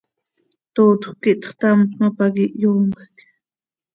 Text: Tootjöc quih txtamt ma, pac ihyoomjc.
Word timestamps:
Tootjöc 0.73 1.17
quih 1.21 1.37
txtamt 1.41 1.89
ma, 1.99 2.07
pac 2.17 2.35
ihyoomjc. 2.45 3.15